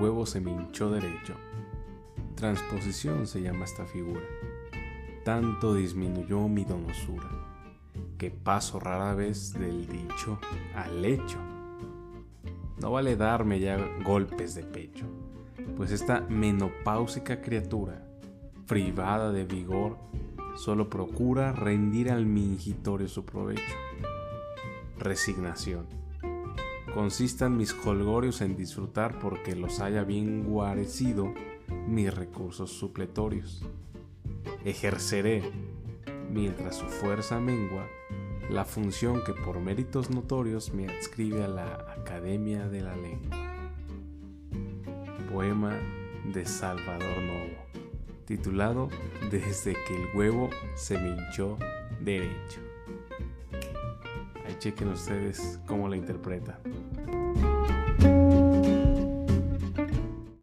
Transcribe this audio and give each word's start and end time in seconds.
huevo 0.00 0.26
se 0.26 0.40
me 0.40 0.50
hinchó 0.50 0.90
derecho. 0.90 1.34
Transposición 2.34 3.26
se 3.26 3.42
llama 3.42 3.64
esta 3.64 3.84
figura. 3.84 4.22
Tanto 5.24 5.74
disminuyó 5.74 6.48
mi 6.48 6.64
donosura, 6.64 7.28
que 8.16 8.30
paso 8.30 8.80
rara 8.80 9.14
vez 9.14 9.52
del 9.52 9.86
dicho 9.86 10.38
al 10.74 11.04
hecho. 11.04 11.38
No 12.80 12.90
vale 12.90 13.16
darme 13.16 13.60
ya 13.60 13.76
golpes 14.02 14.54
de 14.54 14.62
pecho, 14.62 15.04
pues 15.76 15.92
esta 15.92 16.22
menopáusica 16.22 17.42
criatura, 17.42 18.02
privada 18.66 19.32
de 19.32 19.44
vigor, 19.44 19.98
solo 20.56 20.88
procura 20.88 21.52
rendir 21.52 22.10
al 22.10 22.24
mingitorio 22.24 23.08
su 23.08 23.24
provecho. 23.24 23.76
Resignación. 24.98 25.99
Consistan 26.94 27.56
mis 27.56 27.72
holgorios 27.72 28.40
en 28.40 28.56
disfrutar 28.56 29.18
porque 29.20 29.54
los 29.54 29.80
haya 29.80 30.02
bien 30.02 30.44
guarecido 30.44 31.32
mis 31.86 32.12
recursos 32.12 32.72
supletorios. 32.72 33.62
Ejerceré, 34.64 35.42
mientras 36.30 36.76
su 36.76 36.86
fuerza 36.86 37.38
mengua, 37.38 37.86
la 38.50 38.64
función 38.64 39.22
que 39.24 39.32
por 39.32 39.60
méritos 39.60 40.10
notorios 40.10 40.74
me 40.74 40.88
adscribe 40.88 41.44
a 41.44 41.48
la 41.48 41.94
Academia 41.96 42.68
de 42.68 42.80
la 42.80 42.96
Lengua. 42.96 43.38
Poema 45.32 45.78
de 46.32 46.44
Salvador 46.44 47.22
Novo, 47.22 47.56
titulado 48.24 48.88
Desde 49.30 49.74
que 49.74 49.94
el 49.94 50.16
huevo 50.16 50.50
se 50.74 50.98
me 50.98 51.10
hinchó 51.10 51.56
derecho. 52.00 52.69
Chequen 54.60 54.88
ustedes 54.88 55.58
cómo 55.66 55.88
la 55.88 55.96
interpretan. 55.96 56.58